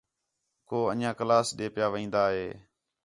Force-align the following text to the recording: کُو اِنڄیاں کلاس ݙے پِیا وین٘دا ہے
کُو 0.67 0.77
اِنڄیاں 0.91 1.13
کلاس 1.19 1.47
ݙے 1.57 1.67
پِیا 1.73 1.87
وین٘دا 1.93 2.23
ہے 2.35 2.47